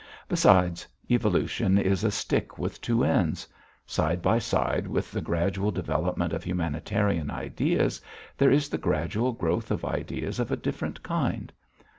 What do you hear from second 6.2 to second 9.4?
of humanitarian ideas, there is the gradual